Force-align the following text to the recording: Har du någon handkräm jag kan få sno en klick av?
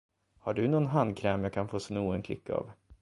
Har 0.39 0.53
du 0.53 0.67
någon 0.67 0.87
handkräm 0.87 1.43
jag 1.43 1.53
kan 1.53 1.67
få 1.67 1.79
sno 1.79 2.11
en 2.11 2.21
klick 2.21 2.49
av? 2.49 2.71